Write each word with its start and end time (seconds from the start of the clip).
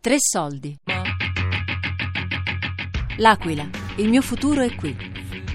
Tre 0.00 0.14
soldi. 0.18 0.78
L'Aquila, 3.16 3.68
il 3.96 4.08
mio 4.08 4.22
futuro 4.22 4.62
è 4.62 4.72
qui. 4.76 4.96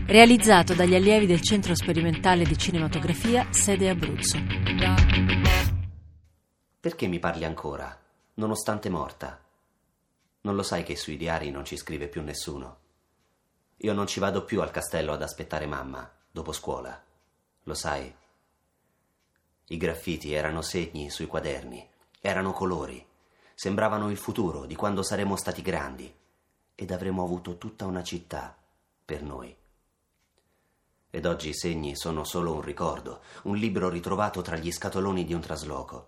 Realizzato 0.06 0.74
dagli 0.74 0.96
allievi 0.96 1.26
del 1.26 1.40
Centro 1.40 1.74
Sperimentale 1.74 2.44
di 2.44 2.58
Cinematografia, 2.58 3.48
sede 3.54 3.88
Abruzzo. 3.88 4.38
Perché 6.78 7.08
mi 7.08 7.20
parli 7.20 7.46
ancora, 7.46 7.98
nonostante 8.34 8.90
morta? 8.90 9.42
Non 10.42 10.56
lo 10.56 10.64
sai 10.64 10.84
che 10.84 10.98
sui 10.98 11.16
diari 11.16 11.50
non 11.50 11.64
ci 11.64 11.78
scrive 11.78 12.10
più 12.10 12.22
nessuno? 12.22 12.78
Io 13.78 13.94
non 13.94 14.08
ci 14.08 14.20
vado 14.20 14.44
più 14.44 14.62
al 14.62 14.72
castello 14.72 15.14
ad 15.14 15.22
aspettare 15.22 15.68
mamma, 15.68 16.12
dopo 16.30 16.52
scuola. 16.52 17.02
Lo 17.64 17.74
sai? 17.74 18.14
I 19.68 19.78
graffiti 19.78 20.34
erano 20.34 20.62
segni 20.62 21.10
sui 21.10 21.28
quaderni, 21.28 21.88
erano 22.20 22.52
colori, 22.52 23.12
sembravano 23.56 24.10
il 24.10 24.18
futuro 24.18 24.66
di 24.66 24.76
quando 24.76 25.04
saremo 25.04 25.36
stati 25.36 25.62
grandi 25.62 26.14
ed 26.76 26.92
avremo 26.92 27.24
avuto 27.24 27.58
tutta 27.58 27.86
una 27.86 28.04
città 28.04 28.56
per 29.06 29.22
noi. 29.24 29.56
Ed 31.10 31.26
oggi 31.26 31.50
i 31.50 31.54
segni 31.54 31.96
sono 31.96 32.24
solo 32.24 32.54
un 32.54 32.62
ricordo, 32.62 33.22
un 33.44 33.56
libro 33.56 33.90
ritrovato 33.90 34.42
tra 34.42 34.56
gli 34.56 34.72
scatoloni 34.72 35.24
di 35.26 35.34
un 35.34 35.42
trasloco. 35.42 36.08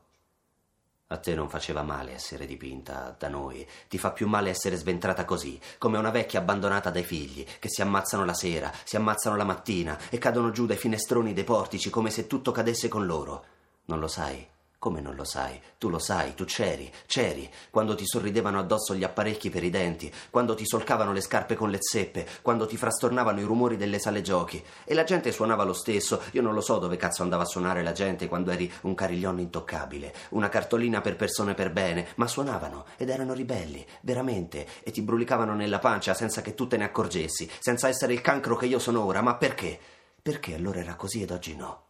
A 1.10 1.18
te 1.18 1.36
non 1.36 1.50
faceva 1.50 1.84
male 1.84 2.14
essere 2.14 2.48
dipinta 2.48 3.16
da 3.16 3.30
noi, 3.30 3.68
ti 3.88 4.00
fa 4.00 4.12
più 4.12 4.28
male 4.28 4.50
essere 4.50 4.76
sventrata 4.76 5.24
così, 5.24 5.60
come 5.78 6.00
una 6.00 6.10
vecchia 6.10 6.40
abbandonata 6.40 6.90
dai 6.90 7.04
figli, 7.04 7.46
che 7.60 7.70
si 7.70 7.84
ammazzano 7.84 8.26
la 8.26 8.34
sera, 8.34 8.74
si 8.84 8.96
ammazzano 8.96 9.36
la 9.36 9.44
mattina 9.44 10.00
e 10.10 10.18
cadono 10.18 10.50
giù 10.50 10.66
dai 10.66 10.78
finestroni 10.78 11.34
dei 11.34 11.44
portici 11.44 11.92
come 11.92 12.10
se 12.10 12.26
tutto 12.26 12.50
cadesse 12.52 12.88
con 12.88 13.06
loro. 13.06 13.46
Non 13.86 14.00
lo 14.00 14.08
sai? 14.08 14.54
Come 14.86 15.02
non 15.02 15.16
lo 15.16 15.24
sai? 15.24 15.60
Tu 15.80 15.90
lo 15.90 15.98
sai, 15.98 16.36
tu 16.36 16.46
c'eri, 16.46 16.94
c'eri, 17.08 17.52
quando 17.72 17.96
ti 17.96 18.06
sorridevano 18.06 18.60
addosso 18.60 18.94
gli 18.94 19.04
apparecchi 19.04 19.50
per 19.50 19.64
i 19.64 19.72
denti, 19.72 20.14
quando 20.30 20.54
ti 20.54 20.64
solcavano 20.64 21.12
le 21.12 21.22
scarpe 21.22 21.56
con 21.56 21.72
le 21.72 21.80
zeppe, 21.82 22.28
quando 22.44 22.68
ti 22.68 22.78
frastornavano 22.78 23.40
i 23.40 23.46
rumori 23.46 23.78
delle 23.78 23.98
sale 23.98 24.22
giochi. 24.22 24.64
E 24.84 24.94
la 24.94 25.04
gente 25.04 25.32
suonava 25.32 25.64
lo 25.64 25.74
stesso, 25.74 26.22
io 26.34 26.44
non 26.44 26.54
lo 26.54 26.62
so 26.62 26.78
dove 26.78 26.98
cazzo 26.98 27.24
andava 27.24 27.42
a 27.42 27.48
suonare 27.48 27.82
la 27.82 27.94
gente 27.94 28.28
quando 28.28 28.52
eri 28.52 28.72
un 28.82 28.94
cariglione 28.94 29.42
intoccabile, 29.42 30.14
una 30.30 30.50
cartolina 30.50 31.02
per 31.02 31.16
persone 31.16 31.56
per 31.56 31.72
bene, 31.72 32.10
ma 32.18 32.28
suonavano 32.28 32.86
ed 32.96 33.10
erano 33.10 33.34
ribelli, 33.34 33.84
veramente, 34.02 34.68
e 34.84 34.92
ti 34.92 35.02
brulicavano 35.02 35.56
nella 35.56 35.80
pancia 35.80 36.14
senza 36.14 36.44
che 36.44 36.54
tu 36.54 36.68
te 36.68 36.78
ne 36.78 36.84
accorgessi, 36.84 37.50
senza 37.60 37.88
essere 37.88 38.14
il 38.14 38.22
cancro 38.22 38.56
che 38.56 38.68
io 38.68 38.78
sono 38.78 39.04
ora, 39.04 39.22
ma 39.22 39.34
perché? 39.34 39.80
Perché 40.22 40.54
allora 40.54 40.80
era 40.80 40.94
così 40.94 41.24
ed 41.24 41.32
oggi 41.32 41.56
no? 41.56 41.86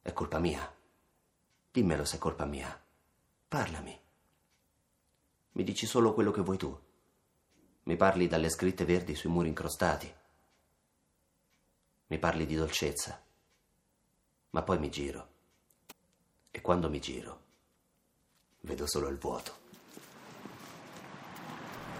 È 0.00 0.14
colpa 0.14 0.38
mia. 0.38 0.66
Dimmelo 1.74 2.04
se 2.04 2.16
è 2.16 2.18
colpa 2.20 2.44
mia. 2.44 2.80
Parlami. 3.48 4.00
Mi 5.54 5.64
dici 5.64 5.86
solo 5.86 6.14
quello 6.14 6.30
che 6.30 6.40
vuoi 6.40 6.56
tu. 6.56 6.80
Mi 7.82 7.96
parli 7.96 8.28
dalle 8.28 8.48
scritte 8.48 8.84
verdi 8.84 9.16
sui 9.16 9.28
muri 9.28 9.48
incrostati. 9.48 10.14
Mi 12.06 12.18
parli 12.20 12.46
di 12.46 12.54
dolcezza. 12.54 13.20
Ma 14.50 14.62
poi 14.62 14.78
mi 14.78 14.88
giro. 14.88 15.28
E 16.52 16.60
quando 16.60 16.88
mi 16.88 17.00
giro, 17.00 17.40
vedo 18.60 18.86
solo 18.86 19.08
il 19.08 19.18
vuoto. 19.18 19.52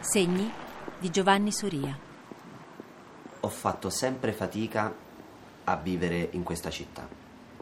Segni 0.02 0.52
di 1.00 1.10
Giovanni 1.10 1.50
Soria. 1.50 1.98
Ho 3.40 3.48
fatto 3.48 3.90
sempre 3.90 4.32
fatica 4.32 4.94
a 5.64 5.76
vivere 5.78 6.28
in 6.30 6.44
questa 6.44 6.70
città. 6.70 7.08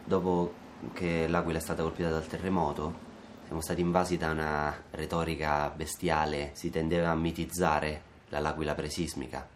Dopo 0.04 0.60
che 0.92 1.26
l'Aquila 1.28 1.58
è 1.58 1.60
stata 1.60 1.82
colpita 1.82 2.10
dal 2.10 2.26
terremoto, 2.26 3.10
siamo 3.44 3.60
stati 3.60 3.80
invasi 3.80 4.16
da 4.16 4.30
una 4.30 4.74
retorica 4.90 5.70
bestiale, 5.70 6.50
si 6.54 6.70
tendeva 6.70 7.10
a 7.10 7.14
mitizzare 7.14 8.02
la 8.30 8.40
l'Aquila 8.40 8.74
presismica, 8.74 9.46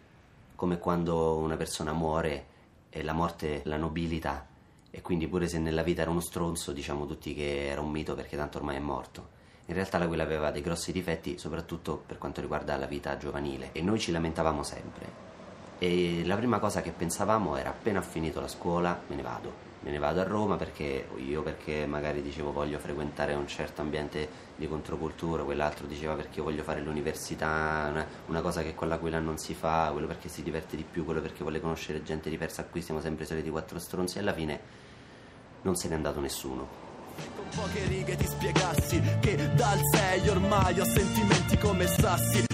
come 0.55 0.77
quando 0.77 1.37
una 1.37 1.57
persona 1.57 1.93
muore 1.93 2.45
e 2.89 3.03
la 3.03 3.13
morte 3.13 3.61
la 3.65 3.77
nobilita 3.77 4.47
e 4.89 5.01
quindi 5.01 5.27
pure 5.27 5.47
se 5.47 5.59
nella 5.59 5.83
vita 5.83 6.01
era 6.01 6.11
uno 6.11 6.21
stronzo 6.21 6.71
diciamo 6.71 7.05
tutti 7.05 7.33
che 7.33 7.67
era 7.67 7.81
un 7.81 7.91
mito 7.91 8.15
perché 8.15 8.37
tanto 8.37 8.57
ormai 8.57 8.77
è 8.77 8.79
morto. 8.79 9.35
In 9.65 9.73
realtà 9.73 9.97
l'Aquila 9.97 10.23
aveva 10.23 10.49
dei 10.49 10.61
grossi 10.61 10.91
difetti 10.91 11.37
soprattutto 11.37 12.01
per 12.05 12.17
quanto 12.17 12.39
riguarda 12.39 12.77
la 12.77 12.85
vita 12.85 13.17
giovanile 13.17 13.69
e 13.73 13.81
noi 13.81 13.99
ci 13.99 14.11
lamentavamo 14.11 14.63
sempre. 14.63 15.25
E 15.79 16.23
la 16.25 16.35
prima 16.35 16.59
cosa 16.59 16.81
che 16.81 16.91
pensavamo 16.91 17.57
era 17.57 17.69
appena 17.69 18.01
finito 18.01 18.39
la 18.39 18.47
scuola 18.47 18.99
me 19.07 19.15
ne 19.15 19.21
vado, 19.21 19.66
me 19.81 19.91
ne 19.91 19.99
vado 19.99 20.21
a 20.21 20.23
Roma 20.23 20.55
perché 20.55 21.07
io 21.17 21.43
perché 21.43 21.85
magari 21.85 22.21
dicevo 22.21 22.51
voglio 22.51 22.79
frequentare 22.79 23.33
un 23.33 23.47
certo 23.47 23.81
ambiente 23.81 24.45
di 24.55 24.67
controcultura, 24.67 25.43
quell'altro 25.43 25.85
diceva 25.85 26.15
perché 26.15 26.41
voglio 26.41 26.63
fare 26.63 26.81
l'università, 26.81 27.87
una, 27.89 28.05
una 28.27 28.41
cosa 28.41 28.63
che 28.63 28.73
con 28.73 28.87
l'Aquila 28.87 29.19
non 29.19 29.37
si 29.37 29.53
fa, 29.53 29.89
quello 29.91 30.07
perché 30.07 30.29
si 30.29 30.41
diverte 30.43 30.75
di 30.75 30.83
più, 30.83 31.05
quello 31.05 31.21
perché 31.21 31.43
vuole 31.43 31.61
conoscere 31.61 32.03
gente 32.03 32.29
diversa, 32.29 32.65
qui 32.65 32.81
siamo 32.81 33.01
sempre 33.01 33.25
soliti 33.25 33.49
quattro 33.49 33.79
stronzi 33.79 34.17
e 34.17 34.21
alla 34.21 34.33
fine 34.33 34.59
non 35.61 35.75
se 35.75 35.87
n'è 35.87 35.95
andato 35.95 36.19
nessuno. 36.19 36.86
Con 37.35 37.45
poche 37.55 37.85
righe 37.87 38.15
ti 38.15 38.25
spiegassi 38.27 39.01
che 39.19 39.53
dal 39.53 39.79
6 39.93 40.29
ormai 40.29 40.79
ho 40.79 40.85
sentimenti 40.85 41.57
come 41.57 41.87
sassi. 41.87 42.45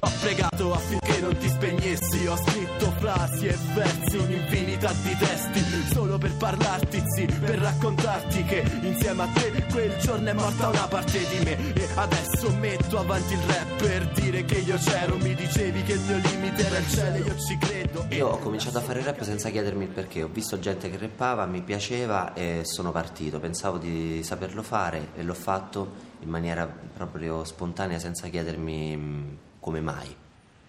Ho 0.00 0.10
pregato 0.20 0.72
affinché 0.72 1.20
non 1.20 1.36
ti 1.36 1.48
spegnessi. 1.48 2.26
Ho 2.26 2.36
scritto 2.36 2.90
frasi 2.98 3.46
e 3.46 3.56
versi, 3.74 4.16
un'infinità 4.16 4.92
di 5.02 5.16
testi 5.16 5.60
Solo 5.92 6.18
per 6.18 6.34
parlarti, 6.36 7.02
sì, 7.14 7.26
per 7.26 7.58
raccontarti 7.58 8.44
che 8.44 8.62
insieme 8.82 9.22
a 9.22 9.26
te 9.26 9.64
quel 9.70 9.96
giorno 9.98 10.28
è 10.28 10.32
morta 10.32 10.68
una 10.68 10.86
parte 10.86 11.18
di 11.18 11.44
me. 11.44 11.72
E 11.74 11.88
adesso 11.94 12.50
metto 12.58 12.98
avanti 12.98 13.32
il 13.34 13.40
rap 13.40 13.82
per 13.82 14.08
dire 14.12 14.44
che 14.44 14.58
io 14.58 14.76
c'ero. 14.76 15.16
Mi 15.16 15.34
dicevi 15.34 15.82
che 15.82 15.92
il 15.92 16.00
mio 16.00 16.16
limite 16.16 16.66
era 16.66 16.78
il 16.78 16.88
cielo, 16.88 17.16
io 17.16 17.36
ci 17.38 17.58
credo. 17.58 18.06
Io 18.10 18.28
ho 18.28 18.38
cominciato 18.38 18.78
a 18.78 18.80
fare 18.80 19.02
rap 19.02 19.22
senza 19.22 19.50
chiedermi 19.50 19.84
il 19.84 19.90
perché. 19.90 20.22
Ho 20.22 20.28
visto 20.28 20.58
gente 20.58 20.90
che 20.90 20.96
rappava, 20.96 21.46
mi 21.46 21.62
piaceva 21.62 22.32
e 22.34 22.60
sono 22.64 22.90
partito. 22.92 23.38
Pensavo 23.40 23.78
di 23.78 24.09
saperlo 24.22 24.62
fare 24.62 25.08
e 25.14 25.22
l'ho 25.22 25.34
fatto 25.34 26.08
in 26.20 26.28
maniera 26.28 26.66
proprio 26.66 27.44
spontanea 27.44 27.98
senza 27.98 28.28
chiedermi 28.28 28.96
mm, 28.96 29.28
come 29.60 29.80
mai. 29.80 30.14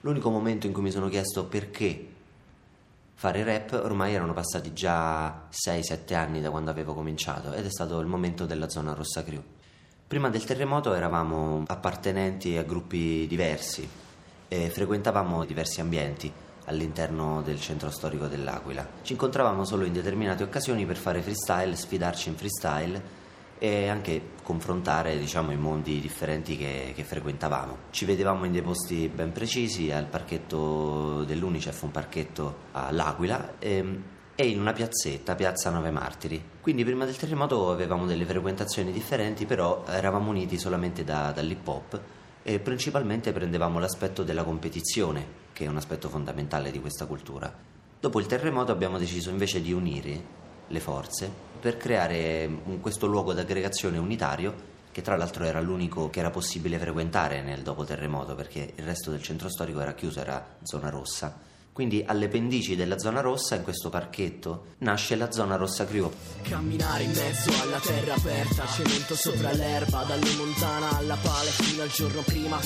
L'unico 0.02 0.30
momento 0.30 0.68
in 0.68 0.74
cui 0.74 0.82
mi 0.82 0.92
sono 0.92 1.10
chiesto 1.10 1.46
perché 1.46 2.08
fare 3.14 3.44
rap 3.44 3.80
ormai 3.84 4.14
erano 4.14 4.34
passati 4.34 4.74
già 4.74 5.48
6-7 5.52 6.16
anni 6.16 6.42
da 6.42 6.50
quando 6.50 6.72
avevo 6.72 6.94
cominciato 6.94 7.54
ed 7.54 7.66
è 7.66 7.70
stato 7.70 8.00
il 8.00 8.08
momento 8.08 8.46
della 8.46 8.70
zona 8.70 8.94
rossa 8.94 9.24
crew. 9.24 9.42
Prima 10.08 10.30
del 10.30 10.44
terremoto 10.44 10.94
eravamo 10.94 11.64
appartenenti 11.68 12.58
a 12.58 12.64
gruppi 12.64 13.28
diversi 13.28 13.88
e 14.48 14.70
frequentavamo 14.70 15.46
diversi 15.46 15.82
ambienti 15.82 16.32
all'interno 16.66 17.42
del 17.42 17.60
centro 17.60 17.90
storico 17.92 18.28
dell'Aquila. 18.28 18.86
Ci 19.04 19.14
incontravamo 19.14 19.64
solo 19.64 19.86
in 19.86 19.94
determinate 19.94 20.44
occasioni 20.44 20.86
per 20.86 20.98
fare 20.98 21.22
freestyle, 21.22 21.76
sfidarci 21.76 22.30
in 22.30 22.36
freestyle 22.36 23.20
e 23.64 23.90
anche 23.90 24.30
confrontare 24.42 25.20
diciamo, 25.20 25.52
i 25.52 25.56
mondi 25.56 26.00
differenti 26.00 26.58
che, 26.58 26.94
che, 26.96 27.04
frequentavamo. 27.04 27.78
Ci 27.92 28.06
vedevamo 28.06 28.46
in 28.46 28.52
dei 28.52 28.64
posti 28.64 29.08
ben 29.08 29.32
precisi, 29.32 29.92
al 29.92 30.08
parchetto 30.08 31.24
dell'Unicef, 31.26 31.80
un 31.84 31.92
parchetto 31.92 32.56
all'Aquila, 32.72 33.60
e, 33.60 33.76
ehm, 33.76 34.04
e 34.34 34.48
in 34.48 34.60
una 34.60 34.74
piazzetta, 34.74 35.36
Piazza 35.36 35.70
Nove 35.70 35.92
Martiri. 35.92 36.44
Quindi 36.60 36.84
prima 36.84 37.06
del 37.06 37.16
terremoto 37.16 37.70
avevamo 37.70 38.08
delle 38.08 38.26
frequentazioni 38.26 38.92
differenti, 38.92 39.46
però 39.46 39.86
eravamo 39.88 40.32
uniti 40.32 40.58
solamente 40.58 41.04
da, 41.04 41.32
dall'hip 41.32 41.68
hop 41.68 42.02
e 42.42 42.58
principalmente 42.58 43.32
prendevamo 43.32 43.78
l'aspetto 43.78 44.24
della 44.24 44.44
competizione, 44.44 45.24
che 45.54 45.66
è 45.66 45.68
un 45.68 45.78
aspetto 45.78 46.10
fondamentale 46.10 46.72
di 46.72 46.80
questa 46.80 47.06
cultura. 47.06 47.54
Dopo 48.00 48.20
il 48.20 48.26
terremoto 48.26 48.72
abbiamo 48.72 48.98
deciso 48.98 49.30
invece 49.30 49.62
di 49.62 49.72
unire 49.72 50.40
le 50.66 50.80
forze 50.80 51.51
per 51.62 51.78
creare 51.78 52.50
questo 52.82 53.06
luogo 53.06 53.34
d'aggregazione 53.34 54.00
unitario 54.00 54.70
che 54.92 55.02
tra 55.02 55.16
l'altro 55.16 55.46
era 55.46 55.62
l'unico 55.62 56.10
che 56.10 56.20
era 56.20 56.32
possibile 56.32 56.80
frequentare 56.80 57.42
nel 57.42 57.62
dopo 57.62 57.86
terremoto 57.86 58.36
perché 58.36 58.74
il 58.76 58.84
resto 58.84 59.12
del 59.12 59.22
centro 59.22 59.48
storico 59.48 59.80
era 59.80 59.94
chiuso, 59.94 60.20
era 60.20 60.44
zona 60.64 60.90
rossa. 60.90 61.50
Quindi 61.74 62.04
alle 62.06 62.28
pendici 62.28 62.76
della 62.76 63.00
zona 63.00 63.22
rossa, 63.22 63.56
in 63.56 63.64
questo 63.64 63.90
parchetto, 63.90 64.76
nasce 64.80 65.16
la 65.16 65.32
zona 65.32 65.56
rossa 65.56 65.86
Crew. 65.86 66.12
Camminare 66.42 67.04
in 67.04 67.12
mezzo 67.12 67.50
alla 67.62 67.80
terra 67.80 68.14
aperta, 68.14 68.68
cemento 68.68 69.16
sopra 69.16 69.54
l'erba, 69.54 70.04
dalle 70.04 70.36
montana 70.36 70.98
alla 70.98 71.16
pale 71.16 71.50
fino 71.50 71.84
al 71.84 71.90
giorno 71.90 72.22
prima. 72.22 72.60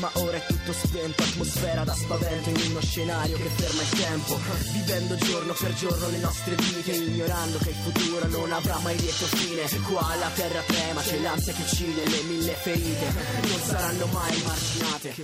Ma 0.00 0.10
ora 0.14 0.38
è 0.38 0.46
tutto 0.46 0.72
spento, 0.72 1.22
atmosfera 1.22 1.84
da 1.84 1.92
spavento 1.92 2.48
in 2.48 2.70
uno 2.70 2.80
scenario 2.80 3.36
che 3.36 3.48
ferma 3.48 3.82
il 3.82 3.90
tempo. 3.90 4.38
Vivendo 4.72 5.14
giorno 5.16 5.52
per 5.52 5.74
giorno 5.74 6.08
le 6.08 6.18
nostre 6.18 6.54
vite, 6.54 6.92
ignorando 6.92 7.58
che 7.58 7.68
il 7.68 7.74
futuro 7.74 8.26
non 8.28 8.52
avrà 8.52 8.78
mai 8.78 8.96
lieto 8.98 9.26
fine. 9.36 9.64
Qua 9.86 10.14
la 10.18 10.30
terra 10.30 10.62
trema, 10.62 11.02
c'è 11.02 11.20
l'ansia 11.20 11.52
che 11.52 11.62
uccide, 11.62 12.08
le 12.08 12.22
mille 12.22 12.52
ferite 12.52 13.12
non 13.42 13.60
saranno 13.60 14.06
mai 14.06 14.42
marginate. 14.42 15.14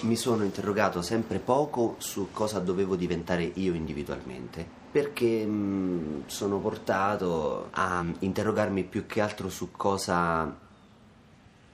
Mi 0.00 0.16
sono 0.16 0.44
interrogato 0.44 1.00
sempre 1.00 1.38
poco 1.38 1.96
su 1.98 2.17
su 2.18 2.30
cosa 2.32 2.58
dovevo 2.58 2.96
diventare 2.96 3.44
io 3.44 3.74
individualmente, 3.74 4.66
perché 4.90 5.46
mh, 5.46 6.24
sono 6.26 6.58
portato 6.58 7.68
a 7.70 8.04
interrogarmi 8.18 8.82
più 8.82 9.06
che 9.06 9.20
altro 9.20 9.48
su 9.48 9.70
cosa 9.70 10.52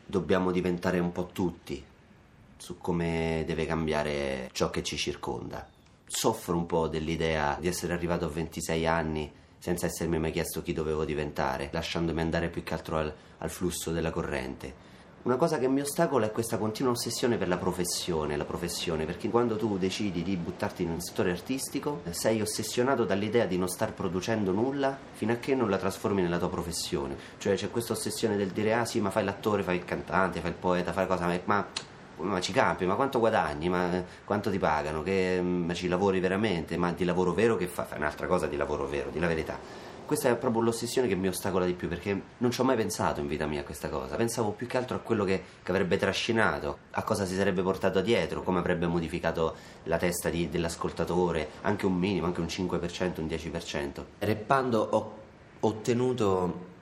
dobbiamo 0.05 0.51
diventare 0.51 0.99
un 0.99 1.13
po' 1.13 1.31
tutti 1.33 1.83
su 2.59 2.77
come 2.77 3.43
deve 3.47 3.65
cambiare 3.65 4.51
ciò 4.53 4.69
che 4.69 4.83
ci 4.83 4.99
circonda. 4.99 5.67
Soffro 6.05 6.55
un 6.59 6.67
po' 6.67 6.89
dell'idea 6.89 7.57
di 7.59 7.67
essere 7.67 7.95
arrivato 7.95 8.27
a 8.27 8.29
26 8.29 8.87
anni 8.87 9.33
senza 9.59 9.87
essermi 9.87 10.19
mai 10.19 10.31
chiesto 10.31 10.61
chi 10.61 10.75
dovevo 10.75 11.07
diventare, 11.07 11.71
lasciandomi 11.73 12.21
andare 12.21 12.51
più 12.51 12.63
che 12.63 12.75
altro 12.75 12.99
al, 12.99 13.15
al 13.39 13.49
flusso 13.49 13.93
della 13.93 14.11
corrente. 14.11 14.93
Una 15.25 15.37
cosa 15.37 15.57
che 15.57 15.69
mi 15.69 15.81
ostacola 15.81 16.27
è 16.27 16.33
questa 16.33 16.59
continua 16.59 16.93
ossessione 16.93 17.39
per 17.39 17.49
la 17.49 17.57
professione, 17.57 18.37
la 18.37 18.45
professione, 18.45 19.07
perché 19.07 19.31
quando 19.31 19.57
tu 19.57 19.79
decidi 19.79 20.23
di 20.23 20.37
buttarti 20.37 20.83
in 20.83 20.91
un 20.91 21.01
settore 21.01 21.31
artistico 21.31 22.03
sei 22.11 22.43
ossessionato 22.43 23.07
dall'idea 23.07 23.47
di 23.47 23.57
non 23.57 23.69
star 23.69 23.95
producendo 23.95 24.53
nulla 24.53 24.95
fino 25.13 25.33
a 25.33 25.37
che 25.37 25.55
non 25.55 25.71
la 25.71 25.79
trasformi 25.79 26.21
nella 26.21 26.37
tua 26.37 26.51
professione. 26.51 27.17
Cioè 27.39 27.55
c'è 27.55 27.71
questa 27.71 27.95
ossessione 27.95 28.37
del 28.37 28.49
dire 28.49 28.75
ah 28.75 28.85
sì 28.85 29.01
ma 29.01 29.09
fai 29.09 29.25
l'attore, 29.25 29.63
fai 29.63 29.77
il 29.77 29.87
cantante, 29.87 30.41
fai 30.41 30.51
il 30.51 30.57
poeta, 30.57 30.93
fai 30.93 31.07
cosa, 31.07 31.25
ma, 31.25 31.41
ma, 31.45 31.67
ma 32.17 32.41
ci 32.43 32.53
campi, 32.53 32.85
ma 32.85 32.95
quanto 32.95 33.19
guadagni, 33.19 33.71
ma 33.71 34.05
quanto 34.27 34.51
ti 34.51 34.59
pagano, 34.59 35.03
che, 35.03 35.41
ma 35.41 35.73
ci 35.73 35.89
lavori 35.89 36.21
veramente, 36.21 36.77
ma 36.77 36.93
di 36.93 37.05
lavoro 37.07 37.33
vero 37.33 37.57
che 37.57 37.67
fai? 37.67 37.87
Fai 37.87 37.97
un'altra 37.97 38.27
cosa 38.27 38.47
di 38.47 38.59
lavoro 38.59 38.87
vero, 38.87 39.09
di 39.09 39.19
la 39.19 39.27
verità 39.27 39.84
questa 40.05 40.29
è 40.29 40.37
proprio 40.37 40.63
l'ossessione 40.63 41.09
che 41.09 41.15
mi 41.15 41.29
ostacola 41.29 41.65
di 41.65 41.73
più 41.73 41.89
perché 41.89 42.21
non 42.39 42.51
ci 42.51 42.61
ho 42.61 42.65
mai 42.65 42.77
pensato 42.77 43.21
in 43.21 43.27
vita 43.27 43.47
mia 43.47 43.61
a 43.61 43.65
questa 43.65 43.89
cosa. 43.89 44.17
Pensavo 44.17 44.51
più 44.51 44.67
che 44.67 44.77
altro 44.77 44.97
a 44.97 45.01
quello 45.01 45.25
che, 45.25 45.43
che 45.63 45.71
avrebbe 45.71 45.97
trascinato, 45.97 46.79
a 46.91 47.03
cosa 47.03 47.25
si 47.25 47.35
sarebbe 47.35 47.63
portato 47.63 48.01
dietro, 48.01 48.43
come 48.43 48.59
avrebbe 48.59 48.87
modificato 48.87 49.55
la 49.85 49.97
testa 49.97 50.29
di, 50.29 50.49
dell'ascoltatore, 50.49 51.49
anche 51.63 51.87
un 51.87 51.95
minimo, 51.95 52.27
anche 52.27 52.41
un 52.41 52.47
5%, 52.47 53.21
un 53.21 53.27
10%. 53.27 54.05
Reppando 54.19 54.89
ho 54.91 55.15
ottenuto 55.61 56.73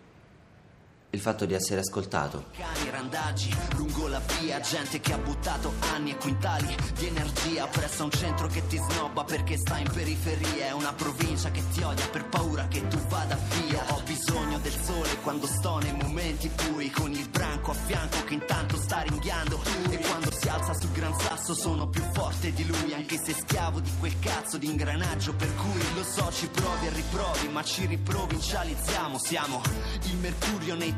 il 1.13 1.21
fatto 1.21 1.45
di 1.45 1.53
essere 1.53 1.81
ascoltato. 1.81 2.47
Cani, 2.57 2.91
randaggi, 2.91 3.55
lungo 3.77 4.09
la 4.09 4.21
via, 4.41 4.61
gente 4.61 4.99
che 5.01 5.13
ha 5.13 5.19
buttato 5.19 5.75
anni 5.93 6.13
e 6.13 6.17
quintali 6.17 6.75
di 6.95 7.07
energia 7.07 7.67
presso 7.67 8.05
un 8.05 8.11
centro 8.11 8.47
che 8.47 8.67
ti 8.67 8.79
snobba 8.79 9.25
perché 9.25 9.59
sta 9.59 9.77
in 9.79 9.91
periferia. 9.93 10.67
È 10.69 10.73
una 10.73 10.93
provincia 10.95 11.51
che 11.51 11.63
ti 11.73 11.83
odia 11.83 12.07
per 12.09 12.27
paura 12.29 12.67
che 12.69 12.87
tu 12.89 12.97
vada 13.09 13.39
via. 13.61 13.85
Ho 13.91 14.01
bisogno 14.07 14.59
del 14.61 14.73
sole 14.73 15.19
quando 15.23 15.47
sto 15.47 15.79
nei 15.79 15.93
momenti 15.93 16.49
bui, 16.49 16.91
con 16.91 17.13
il 17.13 17.29
branco 17.29 17.73
a 17.73 17.75
fianco 17.75 18.25
che 18.25 18.35
intanto 18.35 18.77
sta 18.79 19.01
ringhiando. 19.03 19.61
E 19.91 19.99
quando 19.99 20.33
si 20.33 20.49
alza 20.49 20.73
sul 20.73 20.93
gran 20.93 21.19
sasso 21.21 21.53
sono 21.53 21.89
più 21.89 22.03
forte 22.13 22.55
di 22.55 22.67
lui, 22.67 22.95
anche 22.95 23.21
se 23.23 23.35
schiavo 23.35 23.81
di 23.81 23.91
quel 23.99 24.19
cazzo 24.19 24.57
di 24.57 24.67
ingranaggio. 24.67 25.35
Per 25.35 25.55
cui 25.57 25.95
lo 25.95 26.05
so, 26.05 26.33
ci 26.33 26.49
provi 26.49 26.87
e 26.87 26.91
riprovi, 26.91 27.49
ma 27.49 27.63
ci 27.63 27.85
riprovincializziamo. 27.85 29.19
Siamo 29.19 29.61
il 30.05 30.17
mercurio 30.17 30.75
nei 30.75 30.95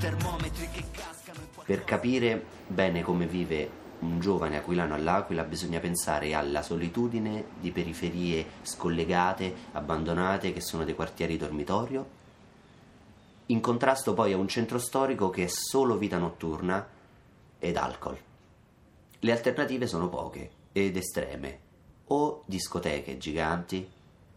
Per 1.65 1.85
capire 1.85 2.45
bene 2.67 3.03
come 3.03 3.27
vive 3.27 3.83
un 4.01 4.21
giovane 4.21 4.59
aquilano 4.59 4.95
all'Aquila 4.95 5.45
bisogna 5.45 5.81
pensare 5.81 6.35
alla 6.35 6.61
solitudine 6.61 7.47
di 7.59 7.71
periferie 7.71 8.45
scollegate, 8.61 9.55
abbandonate, 9.73 10.53
che 10.53 10.61
sono 10.61 10.85
dei 10.85 10.95
quartieri 10.95 11.39
dormitorio, 11.39 12.07
in 13.47 13.61
contrasto 13.61 14.13
poi 14.13 14.35
a 14.35 14.37
un 14.37 14.47
centro 14.47 14.79
storico 14.79 15.31
che 15.31 15.45
è 15.45 15.49
solo 15.49 15.97
vita 15.97 16.19
notturna 16.19 16.87
ed 17.59 17.77
alcol. 17.79 18.19
Le 19.21 19.33
alternative 19.33 19.87
sono 19.87 20.11
poche 20.11 20.51
ed 20.73 20.99
estreme, 20.99 21.59
o 22.09 22.43
discoteche 22.45 23.17
giganti, 23.17 23.89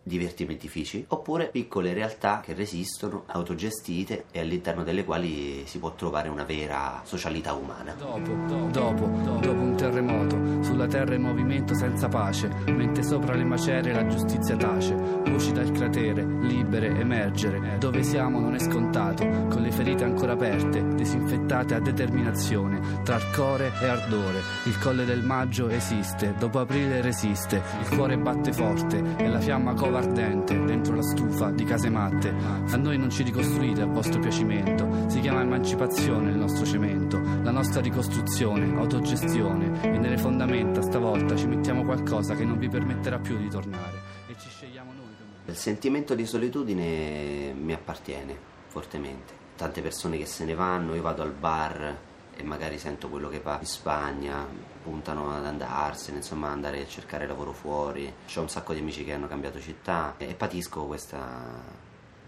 divertimentifici, 0.08 1.06
oppure 1.10 1.50
piccole 1.50 1.94
realtà 1.94 2.42
che 2.44 2.54
resistono, 2.54 3.24
autogestite 3.28 4.26
e 4.32 4.40
all'interno 4.40 4.84
delle 4.84 5.04
quali 5.04 5.64
si 5.66 5.78
può 5.78 5.94
trovare 5.94 6.30
una 6.30 6.44
vera 6.44 7.02
socialità 7.04 7.54
umana. 7.54 7.94
Dopo, 7.94 8.32
dopo, 8.72 9.06
dopo 9.06 9.62
un 9.62 9.76
terremoto, 9.76 10.64
sulla 10.64 10.88
terra 10.88 11.14
in 11.14 11.22
movimento 11.22 11.76
senza 11.76 12.08
pace, 12.08 12.50
mentre 12.68 13.04
sopra 13.04 13.36
le 13.36 13.44
macerie 13.44 13.94
la 13.94 14.08
giustizia 14.08 14.56
tace, 14.56 14.96
voci 14.96 15.52
dal 15.52 15.72
cratere, 15.72 16.26
libere, 16.42 16.88
emergere, 16.88 17.78
dove 17.78 18.02
siamo 18.02 18.40
non 18.40 18.56
è 18.56 18.60
scontato, 18.60 19.24
con 19.50 19.62
le 19.62 19.72
ferite 19.72 20.04
ancora 20.04 20.34
aperte, 20.34 20.96
disinfettate 20.96 21.76
a 21.76 21.80
determinazione, 21.80 23.02
tra 23.04 23.16
arcore 23.16 23.72
e 23.82 23.88
ardore, 23.88 24.42
il 24.66 24.80
colle 24.80 25.06
del 25.06 25.24
maggio 25.24 25.70
esiste, 25.70 26.34
dopo 26.38 26.60
aprile 26.60 27.02
resiste, 27.02 27.62
il 27.82 27.96
cuore 27.96 28.18
batte 28.18 28.54
forte 28.54 29.16
e 29.18 29.28
la 29.28 29.40
fiamma 29.40 29.74
cova 29.74 29.97
ardente 29.98 30.58
dentro 30.64 30.96
la 30.96 31.02
stufa 31.02 31.52
di 31.52 31.64
case 31.64 31.90
matte. 31.90 32.30
A 32.30 32.76
noi 32.78 32.98
non 32.98 33.10
ci 33.10 33.24
ricostruite 33.24 33.82
a 33.82 33.86
vostro 33.86 34.20
piacimento, 34.20 35.10
si 35.10 35.20
chiama 35.20 35.42
emancipazione 35.42 36.32
il 36.32 36.38
nostro 36.38 36.66
cemento, 36.66 37.20
la 37.20 37.52
nostra 37.52 37.82
ricostruzione, 37.82 38.78
autogestione 38.78 39.82
e 39.82 39.98
nelle 39.98 40.18
fondamenta 40.18 40.82
stavolta 40.82 41.36
ci 41.36 41.48
mettiamo 41.48 41.84
qualcosa 41.84 42.36
che 42.36 42.46
non 42.46 42.58
vi 42.58 42.70
permetterà 42.70 43.20
più 43.20 43.38
di 43.38 43.50
tornare 43.50 44.02
e 44.28 44.36
ci 44.38 44.50
scegliamo 44.50 44.92
noi. 44.94 45.06
Il 45.46 45.56
sentimento 45.56 46.14
di 46.14 46.26
solitudine 46.26 47.54
mi 47.54 47.74
appartiene 47.74 48.36
fortemente. 48.68 49.46
Tante 49.56 49.82
persone 49.82 50.18
che 50.18 50.26
se 50.26 50.44
ne 50.44 50.54
vanno, 50.54 50.94
io 50.94 51.02
vado 51.02 51.22
al 51.24 51.32
bar 51.32 51.98
e 52.38 52.44
magari 52.44 52.78
sento 52.78 53.10
quello 53.10 53.30
che 53.30 53.40
va 53.40 53.58
in 53.60 53.66
Spagna, 53.66 54.48
puntano 54.84 55.36
ad 55.36 55.46
andarsene, 55.46 56.18
insomma 56.18 56.50
andare 56.50 56.82
a 56.82 56.88
cercare 56.88 57.28
lavoro 57.28 57.52
fuori. 57.52 58.14
Ho 58.36 58.42
un 58.42 58.50
sacco 58.50 58.74
di 58.74 58.80
amici 58.80 59.04
che 59.04 59.14
hanno 59.14 59.28
cambiato 59.28 59.60
città 59.60 60.14
e 60.18 60.36
patisco 60.36 60.86
questa, 60.86 61.20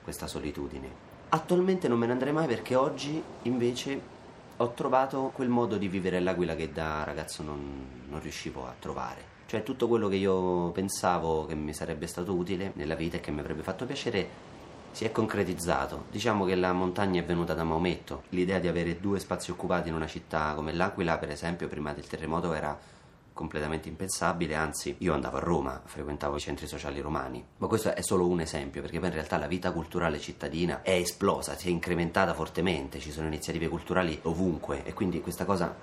questa 0.02 0.28
solitudine. 0.28 1.08
Attualmente 1.30 1.88
non 1.88 2.00
me 2.00 2.08
ne 2.08 2.14
andrei 2.14 2.34
mai 2.34 2.48
perché 2.48 2.76
oggi 2.76 3.22
invece 3.44 4.02
ho 4.58 4.72
trovato 4.72 5.32
quel 5.34 5.48
modo 5.48 5.78
di 5.78 5.88
vivere 5.88 6.20
l'Aquila 6.20 6.56
che 6.56 6.72
da 6.72 7.04
ragazzo 7.04 7.44
non, 7.44 7.86
non 8.10 8.20
riuscivo 8.20 8.66
a 8.66 8.74
trovare. 8.78 9.38
Cioè 9.46 9.64
tutto 9.64 9.88
quello 9.88 10.08
che 10.08 10.16
io 10.16 10.70
pensavo 10.72 11.46
che 11.46 11.56
mi 11.56 11.74
sarebbe 11.74 12.08
stato 12.08 12.34
utile 12.34 12.72
nella 12.76 12.96
vita 12.96 13.18
e 13.18 13.20
che 13.20 13.32
mi 13.32 13.40
avrebbe 13.40 13.64
fatto 13.64 13.86
piacere 13.86 14.49
si 14.92 15.06
è 15.06 15.12
concretizzato. 15.12 16.06
Diciamo 16.12 16.46
che 16.46 16.56
la 16.56 16.74
montagna 16.74 17.22
è 17.22 17.26
venuta 17.26 17.54
da 17.54 17.64
Maometto. 17.64 18.24
L'idea 18.30 18.60
di 18.60 18.68
avere 18.68 19.00
due 19.00 19.20
spazi 19.20 19.52
occupati 19.52 19.90
in 19.90 19.96
una 19.96 20.08
città 20.08 20.54
come 20.54 20.74
l'Aquila, 20.74 21.18
per 21.18 21.30
esempio, 21.30 21.68
prima 21.68 21.94
del 21.94 22.08
terremoto 22.08 22.54
era 22.54 22.78
completamente 23.40 23.88
impensabile, 23.88 24.56
anzi 24.56 24.96
io 24.98 25.14
andavo 25.14 25.38
a 25.38 25.40
Roma, 25.40 25.82
frequentavo 25.86 26.36
i 26.36 26.42
centri 26.42 26.68
sociali 26.68 27.00
romani, 27.00 27.42
ma 27.56 27.68
questo 27.68 27.96
è 27.96 28.02
solo 28.02 28.28
un 28.28 28.42
esempio 28.42 28.82
perché 28.82 29.00
poi 29.00 29.08
in 29.08 29.14
realtà 29.14 29.38
la 29.38 29.48
vita 29.48 29.72
culturale 29.72 30.20
cittadina 30.20 30.82
è 30.82 30.92
esplosa, 30.92 31.56
si 31.56 31.70
è 31.70 31.72
incrementata 31.72 32.34
fortemente, 32.34 33.00
ci 33.00 33.12
sono 33.12 33.28
iniziative 33.28 33.70
culturali 33.70 34.20
ovunque 34.24 34.84
e 34.84 34.94
quindi 34.94 35.22
questa 35.22 35.46
cosa 35.46 35.74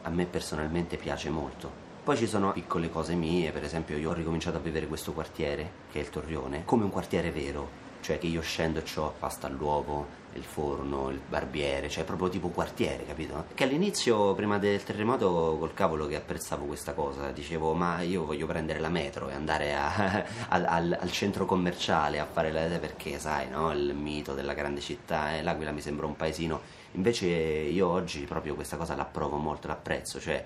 a 0.00 0.08
me 0.08 0.24
personalmente 0.24 0.96
piace 0.96 1.28
molto. 1.28 1.70
Poi 2.02 2.16
ci 2.16 2.26
sono 2.26 2.52
piccole 2.52 2.88
cose 2.88 3.14
mie, 3.14 3.52
per 3.52 3.62
esempio 3.62 3.98
io 3.98 4.08
ho 4.08 4.14
ricominciato 4.14 4.56
a 4.56 4.60
vivere 4.60 4.86
questo 4.86 5.12
quartiere, 5.12 5.70
che 5.92 5.98
è 5.98 6.02
il 6.02 6.08
Torrione, 6.08 6.64
come 6.64 6.84
un 6.84 6.90
quartiere 6.90 7.30
vero, 7.30 7.81
cioè 8.02 8.18
che 8.18 8.26
io 8.26 8.42
scendo 8.42 8.80
e 8.80 8.84
ho 8.96 9.14
pasta 9.18 9.46
all'uovo, 9.46 10.20
il 10.34 10.42
forno, 10.42 11.10
il 11.10 11.20
barbiere, 11.26 11.88
cioè 11.88 12.04
proprio 12.04 12.28
tipo 12.28 12.48
quartiere, 12.48 13.04
capito? 13.06 13.46
Che 13.54 13.64
all'inizio, 13.64 14.34
prima 14.34 14.58
del 14.58 14.82
terremoto, 14.82 15.56
col 15.58 15.72
cavolo 15.74 16.06
che 16.06 16.16
apprezzavo 16.16 16.64
questa 16.64 16.92
cosa, 16.94 17.30
dicevo 17.30 17.74
ma 17.74 18.00
io 18.00 18.24
voglio 18.24 18.46
prendere 18.46 18.80
la 18.80 18.88
metro 18.88 19.28
e 19.28 19.34
andare 19.34 19.74
a, 19.74 20.24
al, 20.48 20.64
al, 20.64 20.98
al, 21.00 21.10
centro 21.12 21.44
commerciale 21.46 22.18
a 22.18 22.26
fare 22.26 22.50
la 22.50 22.78
perché 22.78 23.18
sai, 23.18 23.48
no? 23.48 23.72
Il 23.72 23.94
mito 23.94 24.34
della 24.34 24.54
grande 24.54 24.80
città, 24.80 25.36
eh, 25.36 25.42
l'Aquila 25.42 25.70
mi 25.70 25.80
sembra 25.80 26.06
un 26.06 26.16
paesino, 26.16 26.60
invece 26.92 27.26
io 27.26 27.88
oggi 27.88 28.24
proprio 28.24 28.54
questa 28.54 28.76
cosa 28.76 28.96
l'approvo 28.96 29.36
molto, 29.36 29.68
l'apprezzo, 29.68 30.18
cioè 30.18 30.44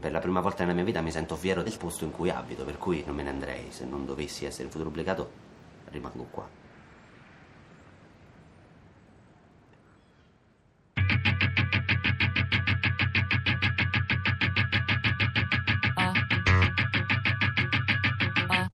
per 0.00 0.12
la 0.12 0.20
prima 0.20 0.40
volta 0.40 0.62
nella 0.62 0.74
mia 0.74 0.84
vita 0.84 1.00
mi 1.00 1.10
sento 1.10 1.34
fiero 1.34 1.62
del 1.62 1.76
posto 1.76 2.04
in 2.04 2.12
cui 2.12 2.30
abito, 2.30 2.64
per 2.64 2.78
cui 2.78 3.02
non 3.04 3.16
me 3.16 3.24
ne 3.24 3.30
andrei 3.30 3.66
se 3.70 3.84
non 3.84 4.06
dovessi 4.06 4.44
essere 4.44 4.64
in 4.64 4.70
futuro 4.70 4.90
obbligato 4.90 5.45
rimango 5.90 6.24
qua. 6.30 6.48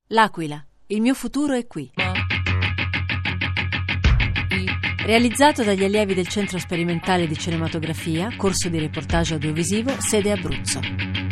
L'Aquila, 0.08 0.62
il 0.88 1.00
mio 1.00 1.14
futuro 1.14 1.54
è 1.54 1.66
qui. 1.66 1.90
Realizzato 5.04 5.64
dagli 5.64 5.82
allievi 5.84 6.12
del 6.12 6.28
Centro 6.28 6.58
Sperimentale 6.58 7.26
di 7.26 7.36
Cinematografia, 7.36 8.36
corso 8.36 8.68
di 8.68 8.78
reportage 8.78 9.32
audiovisivo, 9.32 9.90
sede 10.00 10.30
Abruzzo. 10.30 11.31